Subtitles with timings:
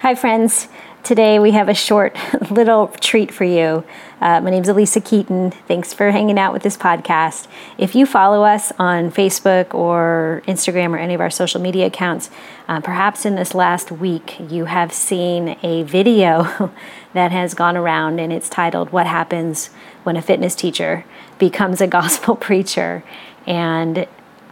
[0.00, 0.66] Hi, friends.
[1.02, 2.16] Today we have a short
[2.50, 3.84] little treat for you.
[4.18, 5.50] Uh, my name is Alisa Keeton.
[5.68, 7.48] Thanks for hanging out with this podcast.
[7.76, 12.30] If you follow us on Facebook or Instagram or any of our social media accounts,
[12.66, 16.72] uh, perhaps in this last week you have seen a video
[17.12, 19.66] that has gone around and it's titled What Happens
[20.04, 21.04] When a Fitness Teacher
[21.38, 23.04] Becomes a Gospel Preacher.
[23.46, 24.08] And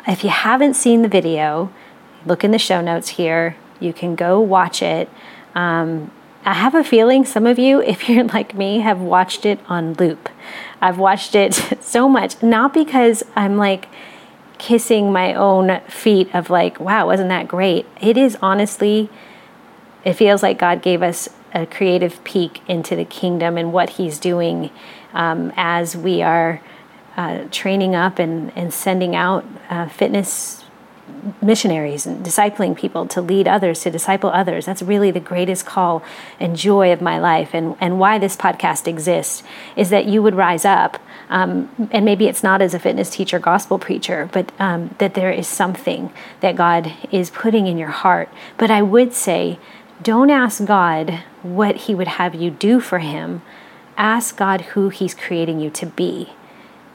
[0.06, 1.72] if you haven't seen the video,
[2.26, 3.56] look in the show notes here.
[3.80, 5.08] You can go watch it.
[5.54, 6.10] Um,
[6.44, 9.94] I have a feeling some of you, if you're like me, have watched it on
[9.94, 10.28] loop.
[10.80, 13.88] I've watched it so much, not because I'm like
[14.58, 17.86] kissing my own feet of like, wow, wasn't that great?
[18.00, 19.08] It is honestly,
[20.04, 24.18] it feels like God gave us a creative peek into the kingdom and what He's
[24.18, 24.70] doing
[25.14, 26.60] um, as we are
[27.16, 30.64] uh, training up and, and sending out uh, fitness
[31.42, 34.66] missionaries and discipling people to lead others, to disciple others.
[34.66, 36.02] That's really the greatest call
[36.38, 37.50] and joy of my life.
[37.52, 39.42] And, and why this podcast exists
[39.76, 40.98] is that you would rise up.
[41.28, 45.30] Um, and maybe it's not as a fitness teacher, gospel preacher, but um, that there
[45.30, 48.28] is something that God is putting in your heart.
[48.56, 49.58] But I would say,
[50.02, 53.42] don't ask God what He would have you do for Him.
[53.96, 56.30] Ask God who He's creating you to be.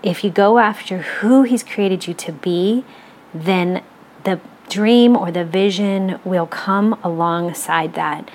[0.02, 2.86] If you go after who He's created you to be,
[3.34, 3.84] then
[4.24, 8.30] the dream or the vision will come alongside that.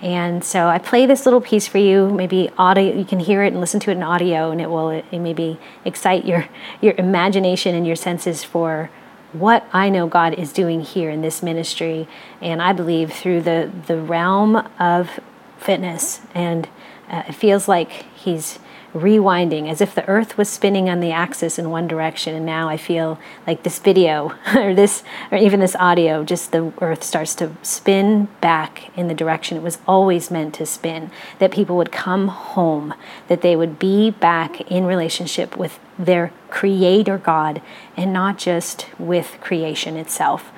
[0.00, 2.10] And so I play this little piece for you.
[2.10, 4.90] Maybe audio, you can hear it and listen to it in audio, and it will
[4.90, 6.48] it maybe excite your
[6.80, 8.90] your imagination and your senses for
[9.32, 12.08] what I know God is doing here in this ministry.
[12.40, 15.20] And I believe through the the realm of
[15.58, 16.68] fitness, and
[17.12, 18.58] uh, it feels like He's
[18.94, 22.68] rewinding as if the earth was spinning on the axis in one direction and now
[22.68, 27.34] i feel like this video or this or even this audio just the earth starts
[27.34, 31.10] to spin back in the direction it was always meant to spin.
[31.38, 32.94] That people would come home
[33.28, 37.62] that they would be back in relationship with their creator god
[37.96, 40.52] and not just with creation itself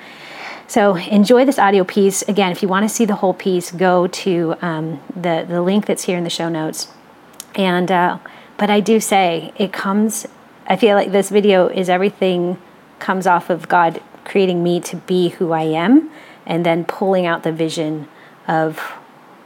[0.67, 2.21] so enjoy this audio piece.
[2.23, 5.85] Again, if you want to see the whole piece, go to um, the the link
[5.85, 6.89] that's here in the show notes
[7.55, 8.19] and uh,
[8.57, 10.27] but I do say it comes.
[10.67, 12.59] I feel like this video is everything
[12.99, 16.09] comes off of God creating me to be who I am,
[16.45, 18.07] and then pulling out the vision
[18.47, 18.79] of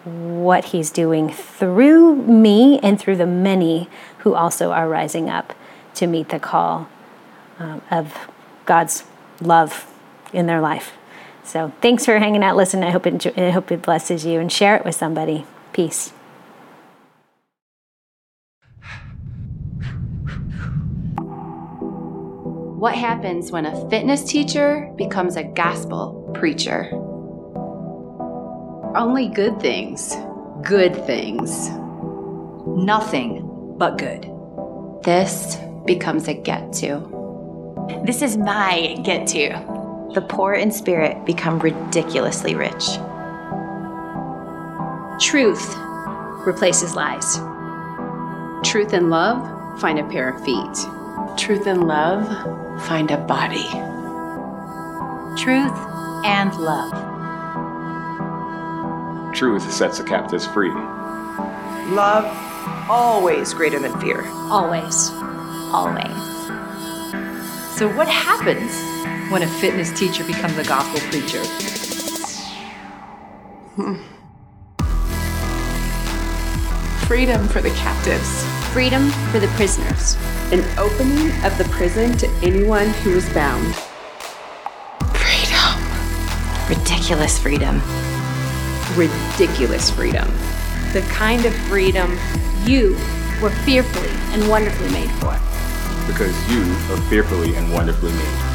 [0.03, 5.53] what He's doing through me and through the many who also are rising up
[5.95, 6.89] to meet the call
[7.59, 8.29] um, of
[8.65, 9.03] God's
[9.41, 9.91] love
[10.33, 10.93] in their life.
[11.49, 12.83] So thanks for hanging out, listen.
[12.83, 15.47] I hope it, I hope it blesses you and share it with somebody.
[15.73, 16.11] Peace.
[22.77, 26.91] What happens when a fitness teacher becomes a gospel preacher?
[28.95, 30.15] Only good things.
[30.61, 31.69] Good things.
[32.67, 34.31] Nothing but good.
[35.03, 35.57] This
[35.87, 38.03] becomes a get to.
[38.05, 39.78] This is my get to.
[40.13, 42.97] The poor in spirit become ridiculously rich.
[45.21, 45.75] Truth
[46.47, 47.37] replaces lies.
[48.67, 50.75] Truth and love find a pair of feet.
[51.37, 52.27] Truth and love
[52.87, 53.69] find a body.
[55.39, 55.77] Truth
[56.25, 56.91] and love.
[59.35, 60.73] Truth sets the captives free.
[61.93, 62.25] Love,
[62.89, 64.25] always greater than fear.
[64.49, 65.11] Always.
[65.71, 66.17] Always.
[67.77, 68.73] So, what happens
[69.29, 71.43] when a fitness teacher becomes a gospel preacher?
[73.75, 73.95] Hmm.
[77.05, 78.43] Freedom for the captives.
[78.73, 80.15] Freedom for the prisoners.
[80.51, 83.75] An opening of the prison to anyone who is bound.
[85.13, 85.79] Freedom.
[86.67, 87.81] Ridiculous freedom.
[88.95, 90.27] Ridiculous freedom.
[90.93, 92.17] The kind of freedom
[92.63, 92.93] you
[93.41, 95.39] were fearfully and wonderfully made for.
[96.07, 96.61] Because you
[96.91, 98.48] are fearfully and wonderfully made.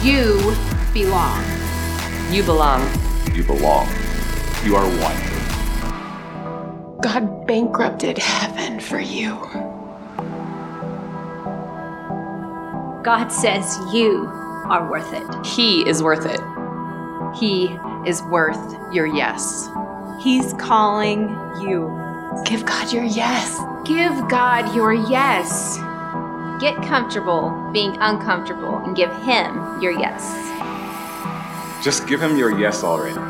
[0.00, 0.54] You
[0.92, 1.42] belong.
[2.30, 2.88] You belong.
[3.34, 3.88] You belong.
[4.62, 5.16] You are one.
[7.02, 9.34] God bankrupted heaven for you.
[13.02, 14.26] God says you
[14.68, 15.26] are worth it.
[15.44, 16.40] He is worth it.
[17.36, 19.68] He is worth your yes.
[20.22, 21.22] He's calling
[21.60, 21.88] you.
[22.44, 23.58] Give God your yes.
[23.84, 25.80] Give God your yes.
[26.58, 30.48] Get comfortable being uncomfortable and give Him your yes.
[31.82, 33.20] Just give him your yes already.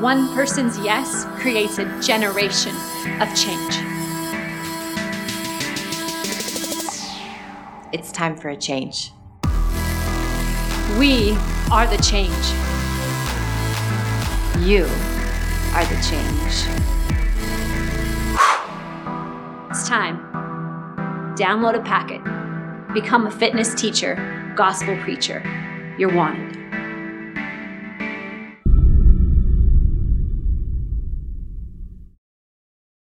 [0.00, 2.74] One person's yes creates a generation
[3.20, 3.74] of change.
[7.92, 9.12] It's time for a change.
[10.98, 11.36] We
[11.70, 12.32] are the change.
[14.66, 14.84] You
[15.74, 16.64] are the change.
[19.70, 20.18] It's time.
[21.36, 22.33] Download a packet.
[22.94, 24.14] Become a fitness teacher,
[24.54, 25.42] gospel preacher.
[25.98, 26.63] You're wanted.